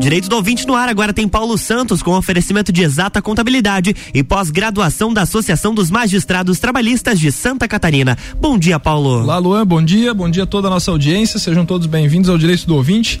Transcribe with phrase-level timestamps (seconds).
[0.00, 4.22] Direito do ouvinte no ar agora tem Paulo Santos com oferecimento de exata contabilidade e
[4.22, 8.16] pós-graduação da Associação dos Magistrados Trabalhistas de Santa Catarina.
[8.40, 9.22] Bom dia, Paulo.
[9.22, 11.38] Olá, Luan, bom dia, bom dia a toda a nossa audiência.
[11.38, 13.20] Sejam todos bem-vindos ao Direito do Ouvinte,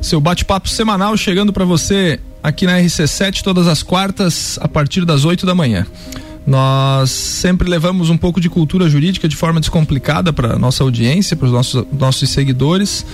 [0.00, 5.24] seu bate-papo semanal chegando para você aqui na RC7 todas as quartas a partir das
[5.24, 5.84] 8 da manhã.
[6.46, 11.46] Nós sempre levamos um pouco de cultura jurídica de forma descomplicada para nossa audiência, para
[11.46, 13.04] os nossos, nossos seguidores.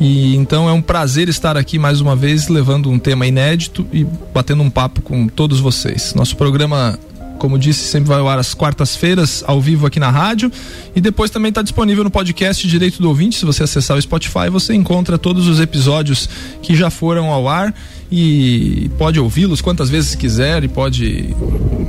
[0.00, 4.06] E então é um prazer estar aqui mais uma vez levando um tema inédito e
[4.32, 6.14] batendo um papo com todos vocês.
[6.14, 6.98] Nosso programa,
[7.38, 10.50] como disse, sempre vai ao ar às quartas-feiras, ao vivo aqui na rádio.
[10.96, 13.36] E depois também está disponível no podcast Direito do Ouvinte.
[13.36, 16.30] Se você acessar o Spotify, você encontra todos os episódios
[16.62, 17.74] que já foram ao ar
[18.10, 21.36] e pode ouvi-los quantas vezes quiser e pode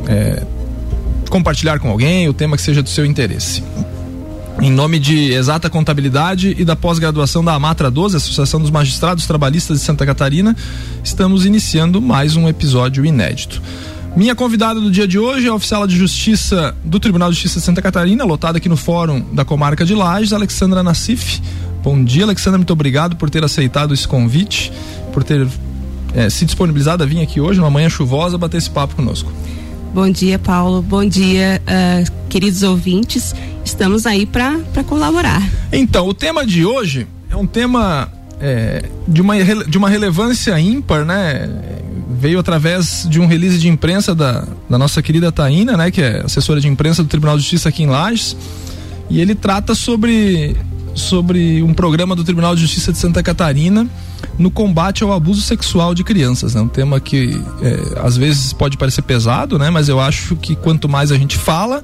[0.09, 0.43] é,
[1.29, 3.63] compartilhar com alguém o tema que seja do seu interesse.
[4.61, 9.79] Em nome de Exata Contabilidade e da pós-graduação da Amatra 12, Associação dos Magistrados Trabalhistas
[9.79, 10.55] de Santa Catarina,
[11.03, 13.59] estamos iniciando mais um episódio inédito.
[14.15, 17.59] Minha convidada do dia de hoje é a oficial de justiça do Tribunal de Justiça
[17.59, 21.41] de Santa Catarina, lotada aqui no Fórum da Comarca de Lages, Alexandra Nassif.
[21.81, 24.71] Bom dia, Alexandra, muito obrigado por ter aceitado esse convite,
[25.11, 25.47] por ter
[26.13, 29.33] é, se disponibilizado a vir aqui hoje, numa manhã chuvosa, bater esse papo conosco.
[29.91, 30.83] Bom dia, Paulo.
[30.83, 33.33] Bom dia, uh, queridos ouvintes.
[33.71, 35.41] Estamos aí para colaborar.
[35.71, 41.05] Então, o tema de hoje é um tema é, de, uma, de uma relevância ímpar,
[41.05, 41.49] né?
[42.19, 45.89] Veio através de um release de imprensa da, da nossa querida Taína, né?
[45.89, 48.35] Que é assessora de imprensa do Tribunal de Justiça aqui em Lages.
[49.09, 50.53] E ele trata sobre,
[50.93, 53.87] sobre um programa do Tribunal de Justiça de Santa Catarina
[54.37, 56.61] no combate ao abuso sexual de crianças, né?
[56.61, 59.69] Um tema que é, às vezes pode parecer pesado, né?
[59.69, 61.81] Mas eu acho que quanto mais a gente fala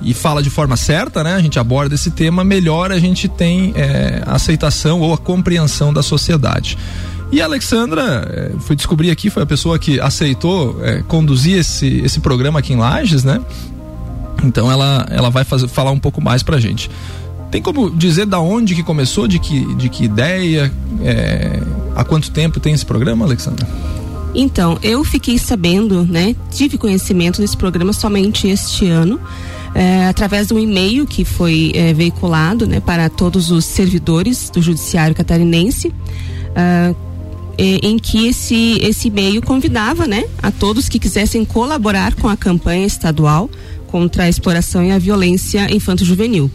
[0.00, 1.34] e fala de forma certa, né?
[1.34, 5.92] A gente aborda esse tema, melhor a gente tem é, a aceitação ou a compreensão
[5.92, 6.78] da sociedade.
[7.30, 11.98] E a Alexandra, é, fui descobrir aqui, foi a pessoa que aceitou é, conduzir esse,
[11.98, 13.40] esse programa aqui em Lages, né?
[14.44, 16.90] Então ela, ela vai fazer, falar um pouco mais pra gente.
[17.50, 20.72] Tem como dizer da onde que começou, de que, de que ideia,
[21.02, 21.60] é,
[21.96, 23.66] há quanto tempo tem esse programa, Alexandra?
[24.40, 26.36] Então, eu fiquei sabendo, né?
[26.48, 29.20] Tive conhecimento desse programa somente este ano.
[29.74, 34.62] É, através de um e-mail que foi é, veiculado né, para todos os servidores do
[34.62, 35.92] Judiciário Catarinense,
[36.54, 36.94] é,
[37.58, 42.86] em que esse, esse e-mail convidava né, a todos que quisessem colaborar com a campanha
[42.86, 43.50] estadual
[43.88, 46.48] contra a exploração e a violência infanto-juvenil.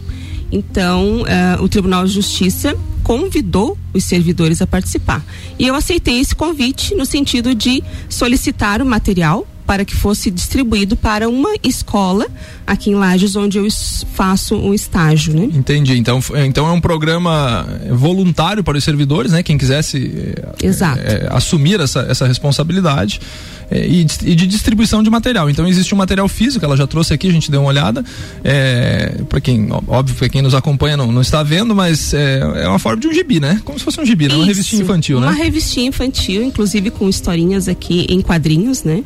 [0.50, 2.74] Então, uh, o Tribunal de Justiça
[3.04, 5.24] convidou os servidores a participar.
[5.58, 10.96] E eu aceitei esse convite no sentido de solicitar o material para que fosse distribuído
[10.96, 12.26] para uma escola
[12.66, 13.66] aqui em Lages, onde eu
[14.12, 15.48] faço um estágio, né?
[15.54, 15.96] Entendi.
[15.96, 19.42] Então, então é um programa voluntário para os servidores, né?
[19.42, 23.20] Quem quisesse é, é, assumir essa, essa responsabilidade
[23.70, 25.48] é, e, e, de distribuição de material.
[25.48, 28.04] Então existe um material físico, ela já trouxe aqui, a gente deu uma olhada.
[28.42, 32.68] É, para quem, óbvio, para quem nos acompanha não, não está vendo, mas é, é,
[32.68, 33.60] uma forma de um gibi, né?
[33.64, 34.34] Como se fosse um gibi, né?
[34.34, 35.32] Uma revistinha infantil, uma né?
[35.32, 39.02] Uma revistinha infantil, inclusive com historinhas aqui em quadrinhos, né?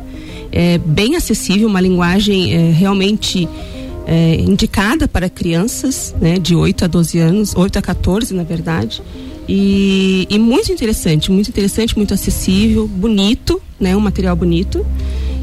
[0.50, 3.48] É bem acessível, uma linguagem é, realmente
[4.06, 6.38] é, indicada para crianças, né?
[6.38, 9.02] De 8 a 12 anos, 8 a 14, na verdade.
[9.48, 13.96] E, e muito interessante, muito interessante, muito acessível, bonito, né?
[13.96, 14.84] Um material bonito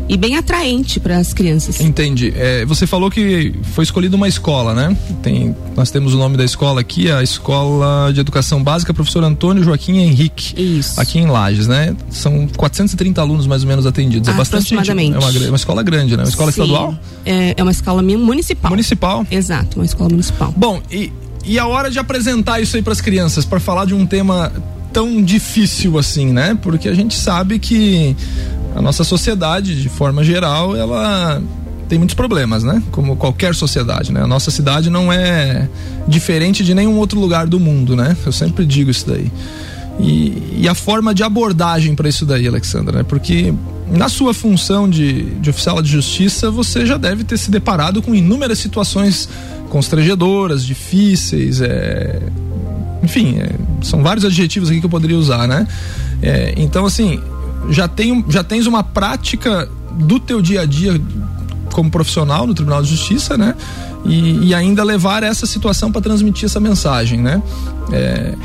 [0.08, 1.80] e bem atraente para as crianças.
[1.80, 2.32] Entendi.
[2.36, 4.96] É, você falou que foi escolhida uma escola, né?
[5.22, 9.64] Tem, nós temos o nome da escola aqui, a Escola de Educação Básica Professor Antônio
[9.64, 10.54] Joaquim Henrique.
[10.62, 11.00] Isso.
[11.00, 11.96] Aqui em Lages, né?
[12.10, 14.30] São 430 alunos mais ou menos atendidos.
[14.30, 14.92] É bastante gente.
[14.92, 16.24] É uma, uma escola grande, né?
[16.24, 16.62] Uma escola Sim.
[16.62, 16.96] estadual?
[17.26, 18.70] É, é uma escola municipal.
[18.70, 19.26] Municipal.
[19.32, 20.54] Exato, uma escola municipal.
[20.56, 21.12] Bom, e
[21.46, 24.52] e a hora de apresentar isso aí para as crianças, para falar de um tema
[24.92, 26.58] tão difícil assim, né?
[26.62, 28.16] Porque a gente sabe que
[28.76, 31.42] a nossa sociedade, de forma geral, ela
[31.88, 32.82] tem muitos problemas, né?
[32.92, 34.22] Como qualquer sociedade, né?
[34.22, 35.70] A nossa cidade não é
[36.08, 38.16] diferente de nenhum outro lugar do mundo, né?
[38.26, 39.32] Eu sempre digo isso daí.
[40.00, 43.04] E, e a forma de abordagem para isso daí, Alexandra, né?
[43.04, 43.54] Porque
[43.92, 48.16] na sua função de, de oficial de justiça, você já deve ter se deparado com
[48.16, 49.30] inúmeras situações
[49.70, 52.22] constrangedoras, difíceis, é,
[53.04, 53.50] enfim, é,
[53.82, 55.68] são vários adjetivos aqui que eu poderia usar, né?
[56.22, 57.22] É, então, assim,
[57.70, 61.00] já, tem, já tens uma prática do teu dia a dia
[61.72, 63.56] como profissional no Tribunal de Justiça, né?
[64.06, 67.42] E, e ainda levar essa situação para transmitir essa mensagem, né?
[67.92, 68.36] É,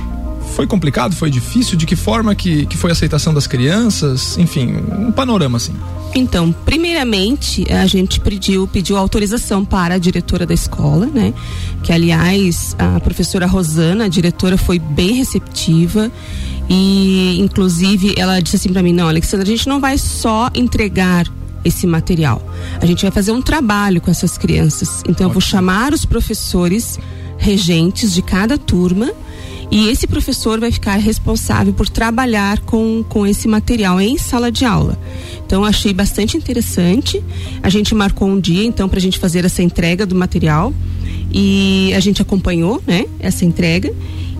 [0.50, 1.76] foi complicado, foi difícil?
[1.76, 4.36] De que forma que, que foi a aceitação das crianças?
[4.38, 5.74] Enfim, um panorama assim.
[6.14, 11.32] Então, primeiramente, a gente pediu, pediu autorização para a diretora da escola, né?
[11.82, 16.10] Que, aliás, a professora Rosana, a diretora, foi bem receptiva
[16.68, 21.26] e, inclusive, ela disse assim para mim: não, Alexandra, a gente não vai só entregar
[21.64, 22.42] esse material.
[22.80, 25.02] A gente vai fazer um trabalho com essas crianças.
[25.08, 26.98] Então, eu vou chamar os professores
[27.38, 29.12] regentes de cada turma
[29.70, 34.64] e esse professor vai ficar responsável por trabalhar com, com esse material em sala de
[34.64, 34.98] aula.
[35.46, 37.22] Então, achei bastante interessante.
[37.62, 40.74] A gente marcou um dia, então, para a gente fazer essa entrega do material.
[41.32, 43.94] E a gente acompanhou, né, essa entrega.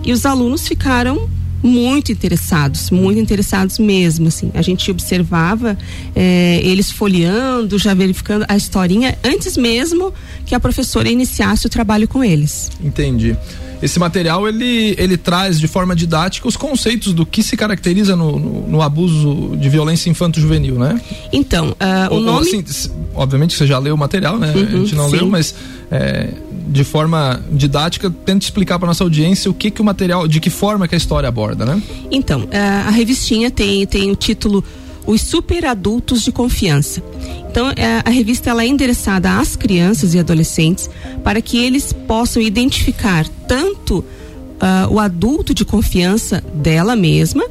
[0.04, 1.28] E os alunos ficaram
[1.62, 4.50] muito interessados, muito interessados mesmo, assim.
[4.54, 5.78] A gente observava
[6.16, 10.12] é, eles folheando, já verificando a historinha antes mesmo
[10.44, 12.70] que a professora iniciasse o trabalho com eles.
[12.82, 13.36] Entendi
[13.82, 18.38] esse material ele, ele traz de forma didática os conceitos do que se caracteriza no,
[18.38, 21.00] no, no abuso de violência infanto-juvenil, né?
[21.32, 22.46] Então, uh, o nome...
[22.46, 24.52] Assim, obviamente você já leu o material, né?
[24.54, 25.16] Uhum, a gente não sim.
[25.16, 25.54] leu, mas
[25.90, 26.28] é,
[26.68, 30.50] de forma didática, tenta explicar para nossa audiência o que que o material, de que
[30.50, 31.82] forma que a história aborda, né?
[32.10, 34.64] Então, uh, a revistinha tem, tem o título
[35.10, 37.02] Os Super Adultos de Confiança.
[37.50, 40.88] Então, é, a revista ela é endereçada às crianças e adolescentes
[41.24, 47.44] para que eles possam identificar tanto uh, o adulto de confiança dela mesma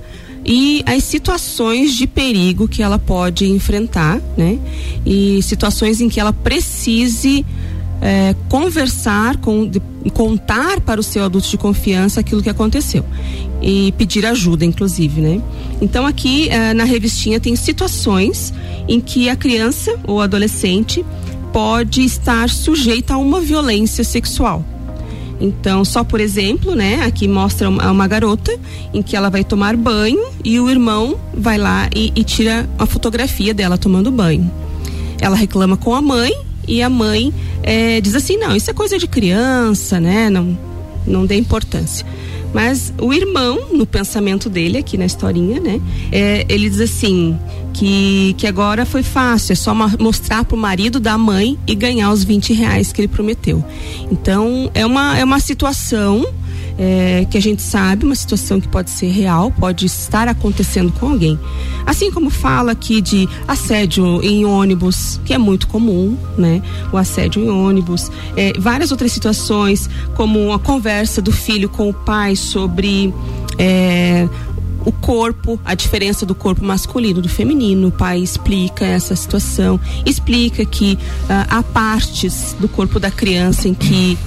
[0.45, 4.57] e as situações de perigo que ela pode enfrentar, né?
[5.05, 7.45] E situações em que ela precise
[8.01, 9.81] é, conversar com de,
[10.13, 13.05] contar para o seu adulto de confiança aquilo que aconteceu.
[13.61, 15.41] E pedir ajuda inclusive né?
[15.81, 18.53] Então aqui é, na revistinha tem situações
[18.87, 21.05] em que a criança ou adolescente
[21.51, 24.63] pode estar sujeita a uma violência sexual.
[25.41, 28.53] Então, só por exemplo, né, aqui mostra uma, uma, garota
[28.93, 32.85] em que ela vai tomar banho e o irmão vai lá e, e tira a
[32.85, 34.51] fotografia dela tomando banho.
[35.21, 36.33] Ela reclama com a mãe
[36.69, 37.33] e a mãe
[37.63, 40.29] é, diz assim, não, isso é coisa de criança, né?
[40.29, 40.57] Não,
[41.05, 42.05] não dê importância.
[42.53, 45.81] Mas o irmão, no pensamento dele, aqui na historinha, né?
[46.11, 47.37] É, ele diz assim:
[47.73, 52.23] que, que agora foi fácil, é só mostrar pro marido da mãe e ganhar os
[52.23, 53.63] 20 reais que ele prometeu.
[54.11, 56.25] Então, é uma, é uma situação
[56.79, 61.09] é, que a gente sabe, uma situação que pode ser real, pode estar acontecendo com
[61.09, 61.37] alguém.
[61.85, 66.61] Assim como fala aqui de assédio em ônibus, que é muito comum, né?
[66.93, 71.93] O assédio em ônibus, é, várias outras situações, como a conversa do filho com o
[71.93, 73.13] pai sobre
[73.57, 74.29] é,
[74.85, 77.89] o corpo, a diferença do corpo masculino do feminino.
[77.89, 83.73] O pai explica essa situação, explica que uh, há partes do corpo da criança em
[83.73, 84.17] que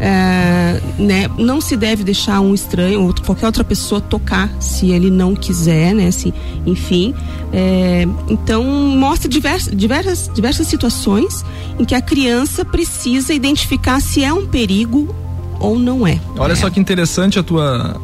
[0.00, 5.10] é, né, não se deve deixar um estranho ou qualquer outra pessoa tocar se ele
[5.10, 6.10] não quiser, né?
[6.10, 6.34] Se,
[6.66, 7.14] enfim,
[7.52, 11.44] é, então mostra diversas, diversas, diversas situações
[11.78, 15.14] em que a criança precisa identificar se é um perigo
[15.60, 16.18] ou não é.
[16.36, 18.00] Olha só que interessante a tua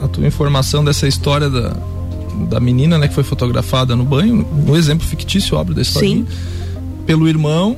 [0.00, 1.76] a tua informação dessa história da,
[2.48, 6.24] da menina, né, que foi fotografada no banho, um exemplo fictício, óbvio da história.
[7.06, 7.76] Pelo irmão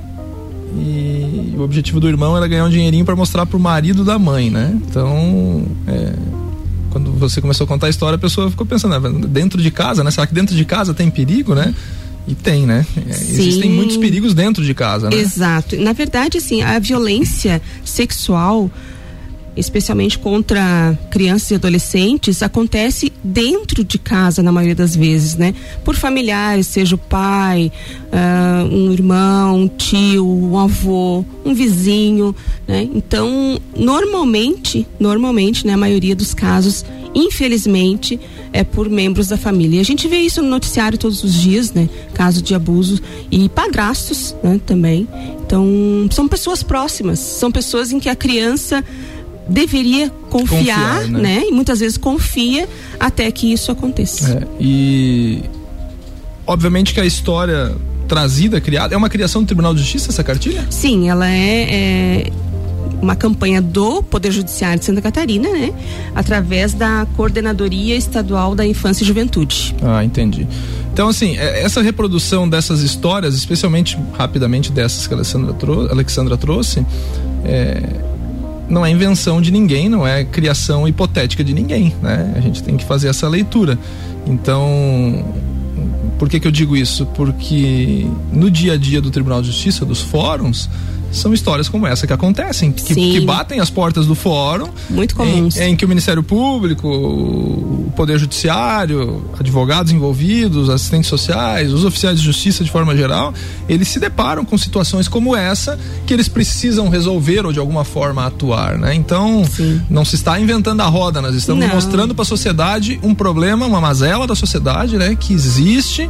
[0.76, 4.50] e o objetivo do irmão era ganhar um dinheirinho para mostrar pro marido da mãe,
[4.50, 4.76] né?
[4.88, 6.14] Então, é,
[6.90, 9.26] quando você começou a contar a história, a pessoa ficou pensando, né?
[9.28, 10.10] dentro de casa, né?
[10.10, 11.74] Será que dentro de casa tem perigo, né?
[12.26, 12.86] E tem, né?
[12.96, 15.16] É, existem muitos perigos dentro de casa, né?
[15.16, 15.76] Exato.
[15.76, 18.70] Na verdade, assim, a violência sexual
[19.56, 25.54] especialmente contra crianças e adolescentes, acontece dentro de casa na maioria das vezes, né?
[25.84, 27.70] Por familiares, seja o pai,
[28.12, 32.34] uh, um irmão, um tio, um avô, um vizinho,
[32.66, 32.88] né?
[32.94, 38.18] Então, normalmente, normalmente, né, a maioria dos casos, infelizmente,
[38.52, 39.78] é por membros da família.
[39.78, 41.88] E a gente vê isso no noticiário todos os dias, né?
[42.12, 43.00] Casos de abuso
[43.30, 45.08] e padrastos, né, também.
[45.44, 45.66] Então,
[46.10, 48.82] são pessoas próximas, são pessoas em que a criança
[49.48, 51.20] deveria confiar, confiar né?
[51.20, 51.42] né?
[51.48, 54.38] E muitas vezes confia até que isso aconteça.
[54.38, 55.42] É, e
[56.46, 57.74] obviamente que a história
[58.08, 60.66] trazida, criada, é uma criação do Tribunal de Justiça essa cartilha?
[60.70, 62.32] Sim, ela é, é
[63.00, 65.72] uma campanha do Poder Judiciário de Santa Catarina, né?
[66.14, 69.74] Através da Coordenadoria Estadual da Infância e Juventude.
[69.82, 70.46] Ah, entendi.
[70.92, 76.36] Então, assim, é, essa reprodução dessas histórias, especialmente rapidamente dessas que a Alexandra, trou Alexandra
[76.36, 76.84] trouxe,
[77.44, 77.82] é,
[78.68, 82.32] não é invenção de ninguém, não é criação hipotética de ninguém, né?
[82.36, 83.78] A gente tem que fazer essa leitura.
[84.26, 85.24] Então,
[86.18, 87.06] por que que eu digo isso?
[87.06, 90.68] Porque no dia a dia do Tribunal de Justiça, dos fóruns,
[91.14, 94.68] são histórias como essa que acontecem, que, que batem as portas do fórum.
[94.90, 95.56] Muito comuns.
[95.56, 102.18] Em, em, que o Ministério Público, o Poder Judiciário, advogados envolvidos, assistentes sociais, os oficiais
[102.18, 103.32] de justiça de forma geral,
[103.68, 108.26] eles se deparam com situações como essa que eles precisam resolver ou de alguma forma
[108.26, 108.94] atuar, né?
[108.94, 109.80] Então, Sim.
[109.88, 111.74] não se está inventando a roda, nós estamos não.
[111.74, 116.08] mostrando para a sociedade um problema, uma mazela da sociedade, né, que existe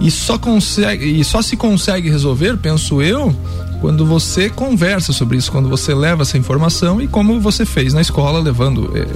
[0.00, 3.34] e só consegue e só se consegue resolver, penso eu,
[3.80, 8.00] quando você conversa sobre isso, quando você leva essa informação e como você fez na
[8.00, 9.06] escola, levando é,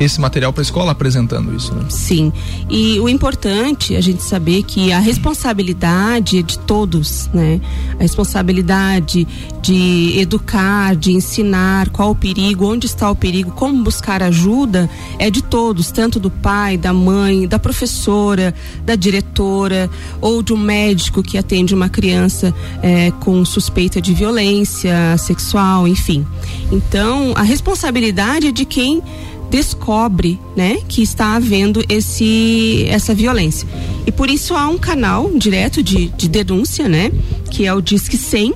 [0.00, 1.74] esse material para a escola apresentando isso.
[1.74, 1.84] Né?
[1.88, 2.32] Sim.
[2.68, 7.60] E o importante é a gente saber que a responsabilidade é de todos, né?
[7.98, 9.26] A responsabilidade
[9.60, 15.30] de educar, de ensinar qual o perigo, onde está o perigo, como buscar ajuda é
[15.30, 21.22] de todos, tanto do pai, da mãe, da professora, da diretora ou de um médico
[21.22, 26.26] que atende uma criança é, com suspeita de violência sexual, enfim.
[26.70, 29.02] Então, a responsabilidade é de quem
[29.54, 33.68] descobre, né, que está havendo esse essa violência.
[34.04, 37.12] E por isso há um canal direto de, de denúncia, né,
[37.52, 38.52] que é o Disque 100,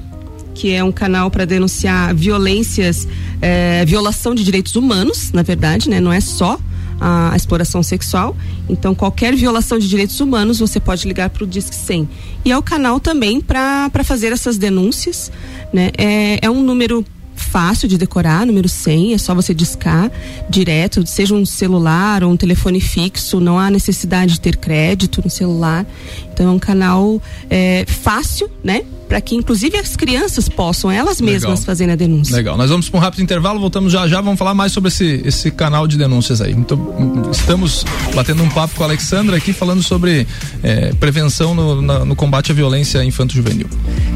[0.56, 3.06] que é um canal para denunciar violências,
[3.40, 6.58] eh, violação de direitos humanos, na verdade, né, não é só
[7.00, 8.36] a, a, exploração sexual.
[8.68, 12.08] Então, qualquer violação de direitos humanos, você pode ligar para o Disque 100.
[12.44, 15.30] E é o canal também para fazer essas denúncias.
[15.72, 15.92] Né?
[15.96, 17.04] É, é um número
[17.38, 20.10] fácil de decorar, número 100, é só você discar
[20.48, 25.30] direto, seja um celular ou um telefone fixo, não há necessidade de ter crédito no
[25.30, 25.86] celular.
[26.32, 28.82] Então é um canal é, fácil, né?
[29.08, 31.64] Para que inclusive as crianças possam elas mesmas Legal.
[31.64, 32.36] fazerem a denúncia.
[32.36, 32.56] Legal.
[32.56, 35.50] Nós vamos para um rápido intervalo, voltamos já já, vamos falar mais sobre esse, esse
[35.50, 36.52] canal de denúncias aí.
[36.52, 37.84] Então, estamos
[38.14, 40.26] batendo um papo com a Alexandra aqui falando sobre
[40.62, 43.66] é, prevenção no, na, no combate à violência infanto-juvenil.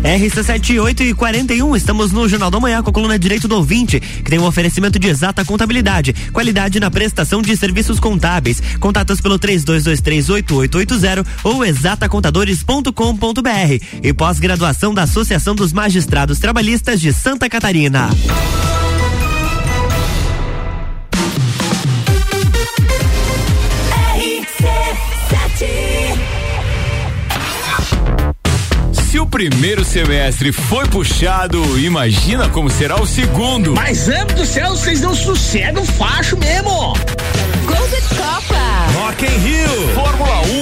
[0.02, 4.30] RC78 e 41, estamos no Jornal da Manhã com a coluna Direito do Ouvinte, que
[4.30, 8.60] tem um oferecimento de exata contabilidade, qualidade na prestação de serviços contábeis.
[8.80, 18.08] Contatos pelo 32238880 ou exatacontadores.com.br e pós-graduação da Associação dos Magistrados Trabalhistas de Santa Catarina.
[29.10, 33.74] Se o primeiro semestre foi puxado, imagina como será o segundo.
[33.74, 36.94] Mas, amo do céu, vocês não sossegam facho mesmo.
[37.66, 38.62] Golden Copa.
[38.94, 39.88] Rock in Rio.
[39.94, 40.61] Fórmula 1.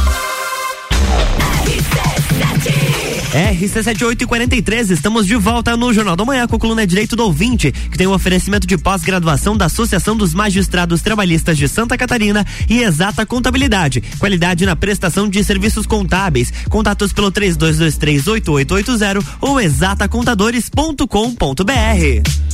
[3.31, 7.97] RC7843, estamos de volta no Jornal da Manhã com a coluna Direito do Ouvinte, que
[7.97, 12.83] tem o um oferecimento de pós-graduação da Associação dos Magistrados Trabalhistas de Santa Catarina e
[12.83, 14.01] Exata Contabilidade.
[14.19, 16.51] Qualidade na prestação de serviços contábeis.
[16.69, 22.51] Contatos pelo 32238880 ou exatacontadores.com.br.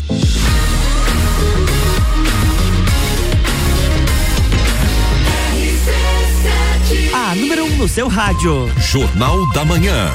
[7.14, 8.72] A número 1 um no seu rádio.
[8.80, 10.12] Jornal da Manhã.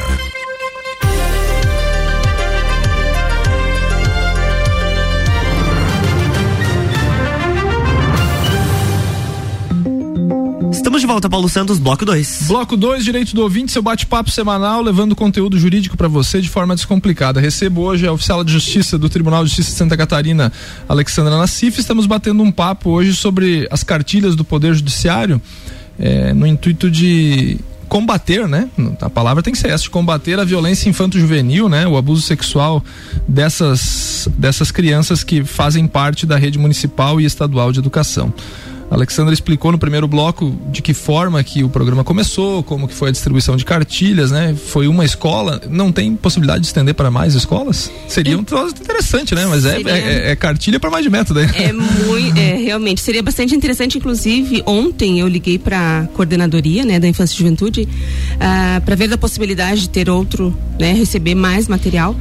[10.83, 12.47] Estamos de volta, Paulo Santos, bloco 2.
[12.49, 16.75] Bloco 2, direito do ouvinte, seu bate-papo semanal, levando conteúdo jurídico para você de forma
[16.75, 17.41] descomplicada.
[17.41, 20.53] Recebo hoje a oficial de justiça do Tribunal de Justiça de Santa Catarina,
[20.89, 21.79] Alexandra Nassif.
[21.79, 25.41] Estamos batendo um papo hoje sobre as cartilhas do Poder Judiciário,
[26.01, 28.69] é, no intuito de combater, né?
[29.01, 31.87] A palavra tem que ser essa, combater a violência infanto-juvenil, né?
[31.87, 32.85] O abuso sexual
[33.29, 38.35] dessas, dessas crianças que fazem parte da rede municipal e estadual de educação.
[38.93, 43.09] Alexandra explicou no primeiro bloco de que forma que o programa começou, como que foi
[43.09, 44.55] a distribuição de cartilhas, né?
[44.55, 47.91] Foi uma escola, não tem possibilidade de estender para mais escolas?
[48.07, 49.47] Seria um troço interessante, né?
[49.47, 51.51] Mas é, é, é, cartilha para mais de método, né?
[51.55, 57.01] É muito, é, realmente, seria bastante interessante, inclusive, ontem eu liguei para a coordenadoria, né,
[57.01, 57.89] da Infância e Juventude, uh,
[58.41, 62.15] ah, para ver a possibilidade de ter outro, né, receber mais material,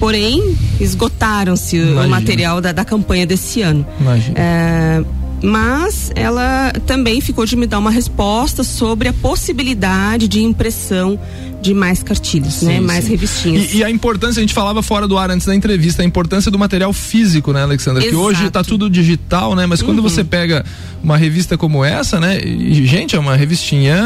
[0.00, 3.86] porém, esgotaram-se o material da, da campanha desse ano.
[4.00, 4.34] Imagina.
[4.38, 11.20] Uh, mas ela também ficou de me dar uma resposta sobre a possibilidade de impressão
[11.60, 12.80] de mais cartilhas, sim, né?
[12.80, 13.10] Mais sim.
[13.10, 13.72] revistinhas.
[13.72, 16.50] E, e, a importância, a gente falava fora do ar antes da entrevista, a importância
[16.50, 18.02] do material físico, né, Alexandra?
[18.02, 18.14] Exato.
[18.14, 19.66] Que hoje está tudo digital, né?
[19.66, 20.02] Mas quando uhum.
[20.02, 20.64] você pega
[21.02, 22.38] uma revista como essa, né?
[22.42, 23.96] E, gente, é uma revistinha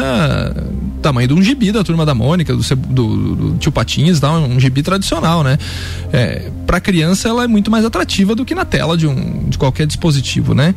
[1.01, 4.31] tamanho de um gibi da turma da Mônica, do, do, do tio Patinhas, tá?
[4.31, 5.57] um gibi tradicional, né?
[6.11, 9.57] É, para criança ela é muito mais atrativa do que na tela de, um, de
[9.57, 10.75] qualquer dispositivo, né?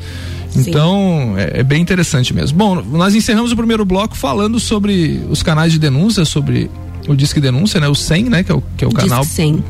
[0.57, 2.57] Então, é, é, bem interessante mesmo.
[2.59, 6.71] Bom, nós encerramos o primeiro bloco falando sobre os canais de denúncia, sobre
[7.09, 7.89] o Disque Denúncia, né?
[7.89, 8.43] O 100, né?
[8.43, 9.25] Que é o, que é o canal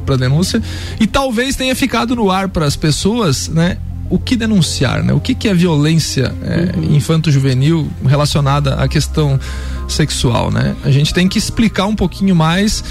[0.04, 0.62] para denúncia.
[1.00, 3.78] E talvez tenha ficado no ar para as pessoas, né?
[4.10, 5.12] O que denunciar, né?
[5.12, 6.96] O que, que é violência é, uhum.
[6.96, 9.40] infanto-juvenil relacionada à questão
[9.88, 10.76] sexual, né?
[10.84, 12.84] A gente tem que explicar um pouquinho mais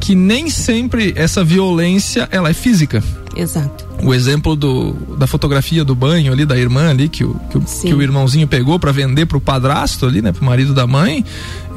[0.00, 3.02] que nem sempre essa violência ela é física.
[3.36, 7.58] Exato o exemplo do, da fotografia do banho ali da irmã ali que o, que
[7.58, 11.24] o, que o irmãozinho pegou para vender pro padrasto ali, né, pro marido da mãe,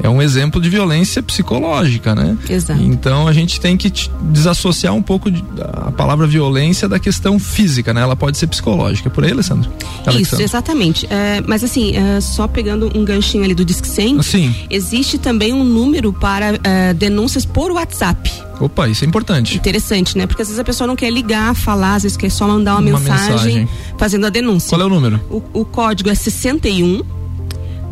[0.02, 2.36] é um exemplo de violência psicológica, né?
[2.48, 2.82] Exato.
[2.82, 7.92] Então a gente tem que desassociar um pouco de, a palavra violência da questão física,
[7.92, 8.00] né?
[8.00, 9.10] Ela pode ser psicológica.
[9.10, 9.70] Por aí, Alessandro?
[10.18, 11.06] Isso, exatamente.
[11.10, 14.54] É, mas assim, é, só pegando um ganchinho ali do Disque 100, Sim.
[14.70, 18.49] existe também um número para é, denúncias por WhatsApp.
[18.60, 19.56] Opa, isso é importante.
[19.56, 20.26] Interessante, né?
[20.26, 22.80] Porque às vezes a pessoa não quer ligar, falar, às vezes quer só mandar uma,
[22.80, 24.68] uma mensagem, mensagem, fazendo a denúncia.
[24.68, 25.20] Qual é o número?
[25.30, 27.02] O, o código é 61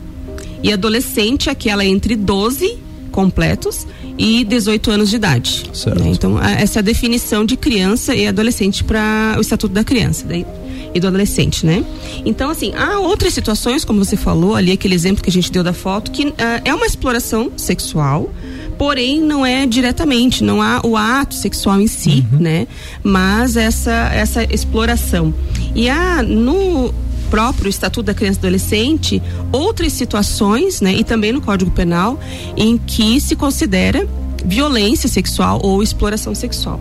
[0.62, 2.78] E adolescente, aquela entre 12
[3.12, 5.64] completos e 18 anos de idade.
[5.74, 6.04] Certo.
[6.04, 6.12] Né?
[6.12, 10.24] Então, essa é a definição de criança e adolescente para o Estatuto da Criança.
[10.28, 10.46] Daí,
[10.94, 11.84] e do adolescente, né?
[12.26, 15.64] Então, assim, há outras situações, como você falou ali, aquele exemplo que a gente deu
[15.64, 18.30] da foto, que uh, é uma exploração sexual,
[18.78, 22.40] porém não é diretamente, não há o ato sexual em si, uhum.
[22.40, 22.68] né?
[23.04, 25.34] Mas essa, essa exploração.
[25.76, 26.94] E há no
[27.30, 29.22] próprio Estatuto da Criança e Adolescente
[29.52, 30.94] outras situações, né?
[30.94, 32.20] E também no Código Penal,
[32.58, 34.08] em que se considera
[34.46, 36.80] violência sexual ou exploração sexual.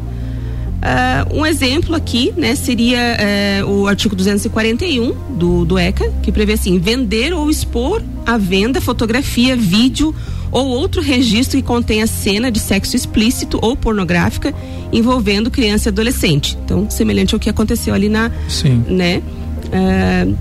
[0.78, 3.16] Uh, um exemplo aqui, né, seria
[3.64, 8.80] uh, o artigo 241 do, do ECA, que prevê assim: vender ou expor à venda
[8.80, 10.14] fotografia, vídeo
[10.52, 14.54] ou outro registro que contenha cena de sexo explícito ou pornográfica
[14.92, 16.56] envolvendo criança e adolescente.
[16.64, 18.82] Então, semelhante ao que aconteceu ali na, Sim.
[18.88, 19.20] né?
[19.66, 20.36] Uh,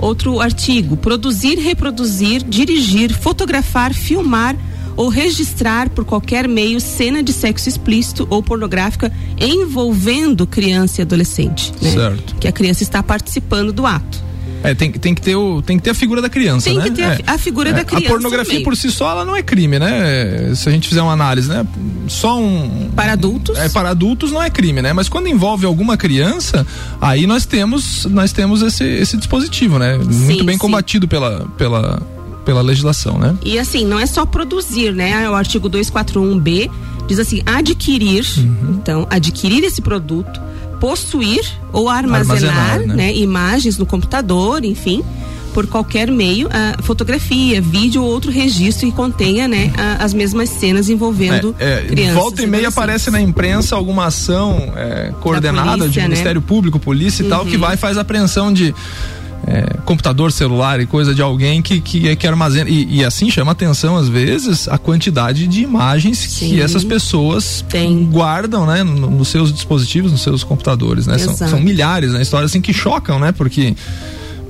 [0.00, 4.56] outro artigo: produzir, reproduzir, dirigir, fotografar, filmar
[4.98, 11.72] ou registrar por qualquer meio cena de sexo explícito ou pornográfica envolvendo criança e adolescente.
[11.80, 11.92] Né?
[11.92, 12.34] Certo.
[12.40, 14.26] Que a criança está participando do ato.
[14.60, 16.82] É, tem, tem, que ter o, tem que ter a figura da criança, tem né?
[16.82, 17.30] Tem que ter é.
[17.30, 17.72] a, a, figura é.
[17.74, 18.06] da criança.
[18.06, 18.64] A pornografia também.
[18.64, 20.52] por si só, ela não é crime, né?
[20.56, 21.64] Se a gente fizer uma análise, né?
[22.08, 22.90] Só um.
[22.96, 23.56] Para adultos?
[23.56, 24.92] É, para adultos não é crime, né?
[24.92, 26.66] Mas quando envolve alguma criança,
[27.00, 29.96] aí nós temos, nós temos esse, esse dispositivo, né?
[30.10, 30.58] Sim, Muito bem sim.
[30.58, 32.02] combatido pela, pela,
[32.48, 33.36] pela legislação, né?
[33.44, 35.28] E assim, não é só produzir, né?
[35.28, 36.70] O artigo 241B
[37.06, 38.78] diz assim: adquirir, uhum.
[38.80, 40.40] então, adquirir esse produto,
[40.80, 41.42] possuir
[41.74, 42.94] ou armazenar, armazenar né?
[42.94, 43.14] né?
[43.16, 45.04] imagens no computador, enfim,
[45.52, 50.48] por qualquer meio, a fotografia, vídeo ou outro registro que contenha, né, a, as mesmas
[50.48, 52.14] cenas envolvendo é, é, crianças.
[52.14, 56.08] Volta e meia aparece na imprensa alguma ação é, coordenada polícia, de né?
[56.08, 57.30] Ministério Público, polícia e uhum.
[57.30, 57.60] tal, que uhum.
[57.60, 58.74] vai e faz apreensão de
[59.46, 62.68] é, computador celular e coisa de alguém que, que, que armazena.
[62.68, 66.50] E, e, assim chama atenção, às vezes, a quantidade de imagens Sim.
[66.50, 68.04] que essas pessoas Tem.
[68.04, 71.18] guardam, né, no, nos seus dispositivos, nos seus computadores, né?
[71.18, 72.22] São, são, milhares, né?
[72.22, 73.32] Histórias assim que chocam, né?
[73.32, 73.74] Porque.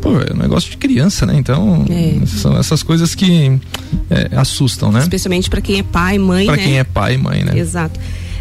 [0.01, 1.35] Pô, é um negócio de criança, né?
[1.37, 2.25] Então, é.
[2.25, 3.59] são essas coisas que
[4.09, 5.01] é, assustam, né?
[5.01, 6.63] Especialmente para quem é pai, mãe, pra né?
[6.63, 7.59] quem é pai e mãe, né?
[7.59, 7.99] Exato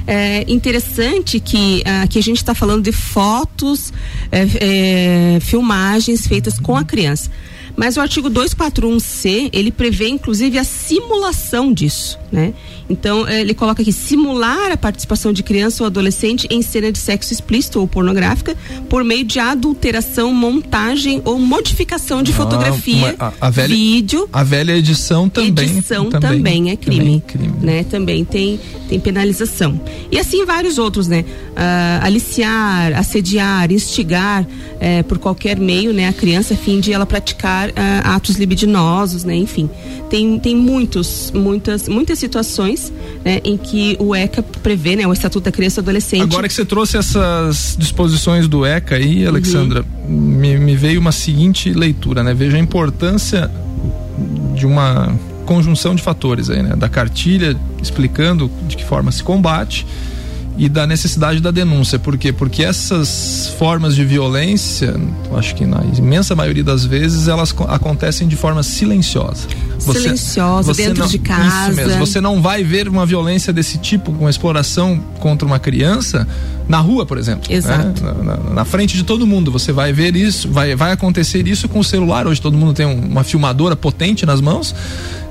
[0.07, 3.91] é interessante que aqui a gente está falando de fotos,
[4.31, 7.29] é, é, filmagens feitas com a criança.
[7.75, 12.53] Mas o artigo 241C, ele prevê inclusive a simulação disso, né?
[12.89, 17.33] Então, ele coloca aqui simular a participação de criança ou adolescente em cena de sexo
[17.33, 18.55] explícito ou pornográfica
[18.89, 24.29] por meio de adulteração, montagem ou modificação de ah, fotografia, a, a velha, vídeo.
[24.31, 25.49] A velha edição também.
[25.49, 27.83] Edição também, também é crime, também, é crime, né?
[27.83, 29.79] Também tem tem penalização.
[30.09, 31.21] E assim vários outros, né?
[31.21, 34.47] Uh, aliciar, assediar, instigar
[34.79, 36.07] eh, por qualquer meio, né?
[36.07, 37.73] A criança a fim de ela praticar uh,
[38.05, 39.35] atos libidinosos, né?
[39.35, 39.69] Enfim,
[40.09, 42.76] tem tem muitos, muitas, muitas situações
[43.23, 45.05] né, em que o ECA prevê, né?
[45.07, 46.21] O Estatuto da Criança e Adolescente.
[46.21, 49.25] Agora que você trouxe essas disposições do ECA aí.
[49.25, 50.15] Alexandra, uhum.
[50.15, 52.33] me, me veio uma seguinte leitura, né?
[52.33, 53.51] Veja a importância
[54.55, 56.75] de uma conjunção de fatores aí, né?
[56.75, 59.85] Da cartilha explicando de que forma se combate
[60.57, 61.99] e da necessidade da denúncia.
[61.99, 62.33] Por quê?
[62.33, 64.95] Porque essas formas de violência,
[65.35, 69.47] acho que na imensa maioria das vezes, elas acontecem de forma silenciosa.
[69.79, 71.67] Você, silenciosa, você dentro não, de casa.
[71.67, 71.99] Isso mesmo.
[71.99, 76.27] Você não vai ver uma violência desse tipo, com exploração contra uma criança,
[76.67, 77.47] na rua, por exemplo.
[77.49, 77.55] Né?
[77.55, 78.03] Exato.
[78.03, 78.13] Né?
[78.23, 79.51] Na, na, na, frente de todo mundo.
[79.51, 82.25] Você vai ver isso, vai, vai acontecer isso com o celular.
[82.25, 84.73] Hoje todo mundo tem um, uma filmadora potente nas mãos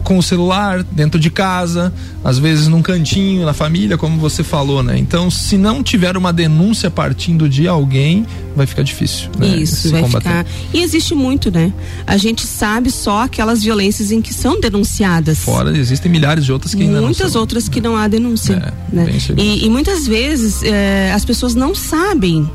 [0.07, 1.93] com o celular dentro de casa,
[2.23, 4.97] às vezes num cantinho, na família, como você falou, né?
[4.97, 9.29] Então, se não tiver uma denúncia partindo de alguém, vai ficar difícil.
[9.37, 9.49] Né?
[9.57, 10.29] Isso, vai combater.
[10.29, 10.47] ficar.
[10.73, 11.73] E existe muito, né?
[12.07, 15.41] A gente sabe só aquelas violências em que são denunciadas.
[15.41, 18.73] Fora, existem milhares de outras que ainda Muitas não outras que não há denúncia.
[18.93, 19.13] É, né?
[19.37, 22.49] E, e, muitas vezes é, as pessoas não sabem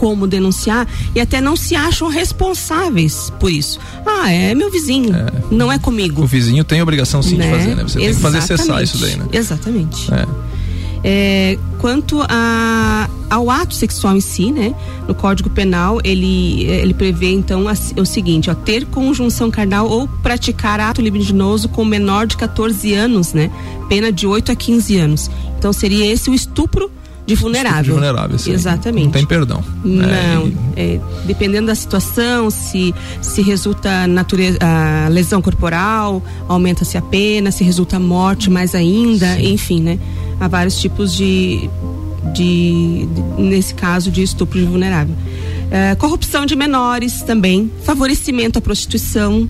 [0.00, 3.78] como denunciar e até não se acham responsáveis por isso.
[4.06, 5.26] Ah, é meu vizinho, é.
[5.50, 6.22] não é comigo.
[6.22, 7.44] O vizinho tem a obrigação sim né?
[7.44, 7.82] de fazer, né?
[7.82, 8.06] Você Exatamente.
[8.06, 9.26] tem que fazer cessar isso daí, né?
[9.30, 10.10] Exatamente.
[10.14, 10.26] É.
[11.04, 14.74] É, quanto a, ao ato sexual em si, né?
[15.06, 20.08] No Código Penal, ele, ele prevê então a, o seguinte, ó, ter conjunção carnal ou
[20.22, 23.50] praticar ato libidinoso com menor de 14 anos, né?
[23.86, 25.30] Pena de 8 a 15 anos.
[25.58, 26.90] Então seria esse o estupro
[27.30, 27.82] de vulnerável.
[27.82, 28.52] De vulnerável, sim.
[28.52, 29.04] Exatamente.
[29.04, 29.62] Não tem perdão.
[29.84, 30.34] Né?
[30.34, 30.52] Não.
[30.76, 37.62] É, dependendo da situação, se, se resulta natureza, a lesão corporal, aumenta-se a pena, se
[37.62, 39.52] resulta morte mais ainda, sim.
[39.52, 39.98] enfim, né?
[40.40, 41.70] Há vários tipos de,
[42.34, 45.14] de, de, nesse caso, de estupro de vulnerável.
[45.70, 49.48] É, corrupção de menores também, favorecimento à prostituição,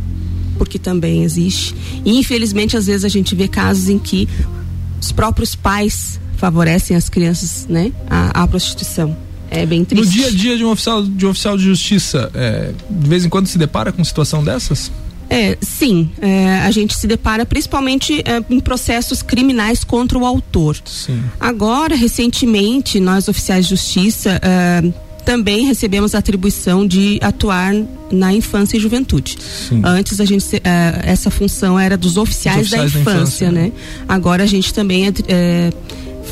[0.58, 1.74] porque também existe.
[2.04, 4.28] E infelizmente, às vezes a gente vê casos em que
[5.00, 9.14] os próprios pais favorecem as crianças, né, à, à prostituição.
[9.50, 10.06] É bem triste.
[10.06, 13.24] No dia a dia de um oficial de, um oficial de justiça, é, de vez
[13.24, 14.90] em quando se depara com situação dessas?
[15.28, 20.76] É, sim, é, a gente se depara principalmente é, em processos criminais contra o autor.
[20.84, 21.22] Sim.
[21.38, 24.92] Agora, recentemente, nós oficiais de justiça é,
[25.24, 27.72] também recebemos a atribuição de atuar
[28.10, 29.36] na infância e juventude.
[29.68, 29.82] Sim.
[29.84, 30.60] Antes a gente uh,
[31.02, 33.72] essa função era dos oficiais, oficiais da, infância, da, infância, né?
[34.08, 35.72] Agora a gente também é, é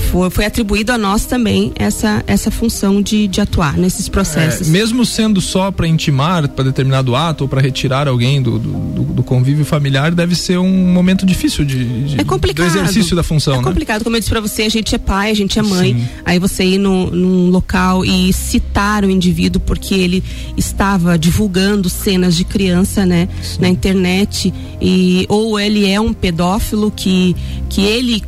[0.09, 4.69] foi, foi atribuído a nós também essa, essa função de, de atuar nesses processos.
[4.69, 9.03] É, mesmo sendo só para intimar para determinado ato ou para retirar alguém do, do,
[9.05, 12.67] do, convívio familiar, deve ser um momento difícil de, de é complicado.
[12.67, 13.55] do exercício da função.
[13.55, 13.63] É né?
[13.63, 15.95] complicado, como eu disse para você, a gente é pai, a gente é mãe.
[15.95, 16.09] Sim.
[16.25, 20.25] Aí você ir no, num local e citar o indivíduo porque ele
[20.57, 23.61] estava divulgando cenas de criança, né, Sim.
[23.61, 27.37] na internet e ou ele é um pedófilo que
[27.69, 28.23] que ele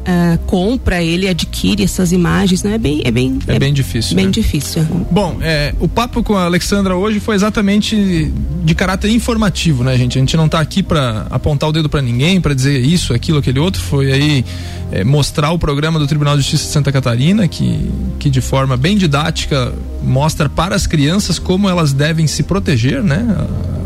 [0.00, 2.74] uh, compra, ele adquire essas imagens, né?
[2.74, 4.16] É bem, é bem, é, é bem difícil.
[4.16, 4.32] Bem né?
[4.32, 4.84] difícil.
[5.10, 8.32] Bom, é, o papo com a Alexandra hoje foi exatamente
[8.64, 10.18] de caráter informativo, né, gente?
[10.18, 13.38] A gente não está aqui para apontar o dedo para ninguém, para dizer isso, aquilo,
[13.38, 13.80] aquele outro.
[13.82, 14.44] Foi aí
[14.92, 18.76] é, mostrar o programa do Tribunal de Justiça de Santa Catarina, que, que de forma
[18.76, 23.24] bem didática mostra para as crianças como elas devem se proteger, né?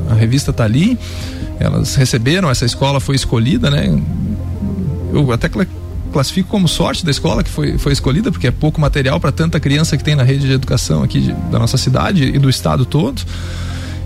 [0.09, 0.99] A, a revista está ali.
[1.59, 3.97] Elas receberam, essa escola foi escolhida, né?
[5.13, 5.49] Eu até
[6.15, 9.61] classifico como sorte da escola que foi, foi escolhida, porque é pouco material para tanta
[9.61, 12.87] criança que tem na rede de educação aqui de, da nossa cidade e do estado
[12.87, 13.21] todo.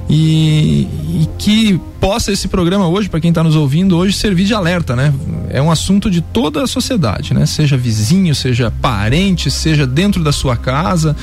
[0.08, 0.88] e,
[1.22, 4.96] e que possa esse programa hoje, para quem está nos ouvindo hoje, servir de alerta,
[4.96, 5.12] né?
[5.50, 7.44] É um assunto de toda a sociedade, né?
[7.44, 11.14] Seja vizinho, seja parente, seja dentro da sua casa.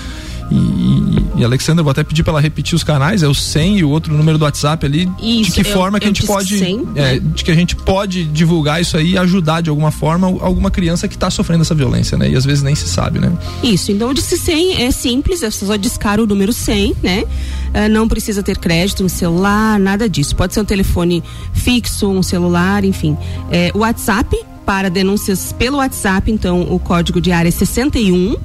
[0.52, 3.84] E, e, Alexandra, vou até pedir para ela repetir os canais, é o 100 e
[3.84, 5.10] o outro número do WhatsApp ali.
[5.20, 6.58] Isso, de que eu, forma que a gente pode.
[6.58, 7.20] 100, é, né?
[7.20, 11.08] De que a gente pode divulgar isso aí e ajudar de alguma forma alguma criança
[11.08, 12.30] que está sofrendo essa violência, né?
[12.30, 13.32] E às vezes nem se sabe, né?
[13.64, 17.24] Isso, então o Disque 100 é simples, é só discar o número 100, né?
[17.24, 20.36] Uh, não precisa ter crédito no celular, nada disso.
[20.36, 23.18] Pode ser um telefone fixo, um celular, enfim.
[23.52, 28.36] É, o WhatsApp, para denúncias pelo WhatsApp, então o código de área é 61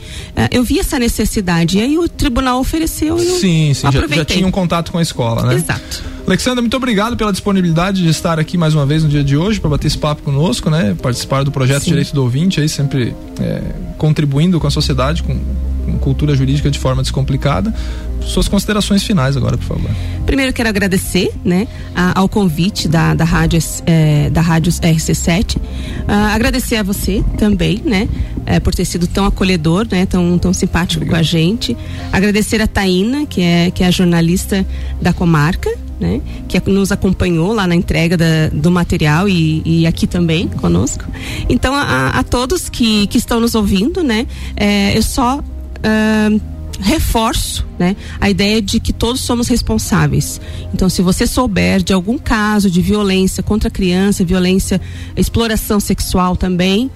[0.51, 1.77] eu vi essa necessidade.
[1.77, 4.17] E aí o tribunal ofereceu e eu sim, sim, aproveitei.
[4.17, 5.55] Já, já tinha um contato com a escola, né?
[5.55, 6.03] Exato.
[6.25, 9.59] Alexandra, muito obrigado pela disponibilidade de estar aqui mais uma vez no dia de hoje
[9.59, 10.95] para bater esse papo conosco, né?
[11.01, 11.89] Participar do projeto Sim.
[11.91, 13.61] Direito do Ouvinte, aí sempre é,
[13.97, 15.37] contribuindo com a sociedade, com,
[15.99, 17.73] cultura jurídica de forma descomplicada.
[18.21, 19.91] Suas considerações finais agora, por favor.
[20.25, 25.61] Primeiro quero agradecer, né, a, ao convite da, da rádio é, da rádio RC7, uh,
[26.33, 28.07] agradecer a você também, né,
[28.45, 31.15] é, por ter sido tão acolhedor, né, tão tão simpático Obrigado.
[31.15, 31.77] com a gente.
[32.11, 34.65] Agradecer a Taína, que é que é a jornalista
[35.01, 35.69] da comarca,
[35.99, 36.21] né?
[36.47, 41.05] Que nos acompanhou lá na entrega da, do material e, e, aqui também conosco.
[41.47, 44.27] Então, a, a, todos que, que estão nos ouvindo, né?
[44.55, 45.41] É, eu só
[45.83, 46.41] uh,
[46.79, 50.39] reforço né, a ideia de que todos somos responsáveis.
[50.73, 54.81] Então, se você souber de algum caso de violência contra a criança, violência,
[55.15, 56.89] exploração sexual também,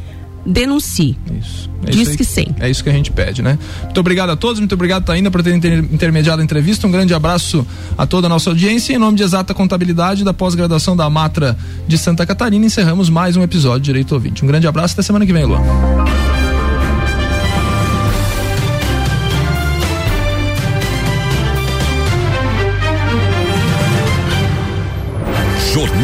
[0.46, 1.18] denuncie.
[1.40, 1.70] Isso.
[1.86, 2.48] É Diz isso que sim.
[2.60, 3.60] É isso que a gente pede, né?
[3.84, 6.88] Muito obrigado a todos, muito obrigado, Taína, por ter intermediado a entrevista.
[6.88, 8.94] Um grande abraço a toda a nossa audiência.
[8.94, 13.44] Em nome de Exata Contabilidade da pós-graduação da Matra de Santa Catarina, encerramos mais um
[13.44, 14.44] episódio de Direito Ouvinte.
[14.44, 15.62] Um grande abraço até semana que vem, Luan.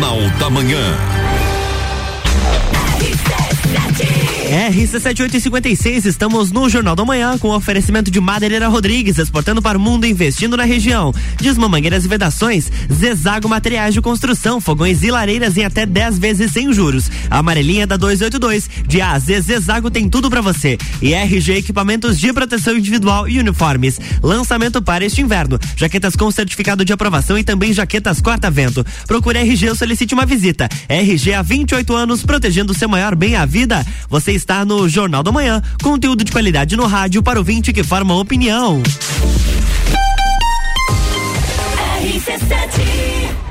[0.04, 1.13] Jornal da Manhã.
[4.54, 10.06] RC7856, estamos no Jornal da Manhã com oferecimento de Madeireira Rodrigues, exportando para o mundo
[10.06, 11.12] investindo na região.
[11.42, 16.72] Desmamangueiras e vedações, Zezago Materiais de Construção, fogões e lareiras em até 10 vezes sem
[16.72, 17.10] juros.
[17.32, 20.78] Amarelinha da 282, de A a Z, Zezago tem tudo para você.
[21.02, 24.00] E RG Equipamentos de Proteção Individual e Uniformes.
[24.22, 25.58] Lançamento para este inverno.
[25.76, 28.86] Jaquetas com certificado de aprovação e também jaquetas corta-vento.
[29.08, 30.70] Procure RG ou solicite uma visita.
[30.88, 33.84] RG há 28 anos, protegendo o seu maior bem a vida.
[34.08, 37.84] Você está no Jornal da Manhã, conteúdo de qualidade no rádio para o vinte que
[37.84, 38.84] forma opinião.
[42.04, 43.43] RC7